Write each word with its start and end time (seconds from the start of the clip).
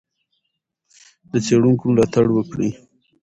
د 1.31 1.33
څېړونکو 1.45 1.83
ملاتړ 1.91 2.25
وکړئ. 2.33 2.71